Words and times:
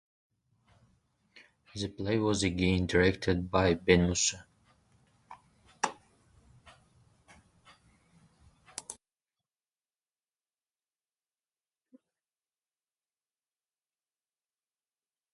The 1.75 1.87
play 1.89 2.17
was 2.17 2.41
again 2.41 2.87
directed 2.87 3.51
by 3.51 3.75
Benmussa. 3.75 4.45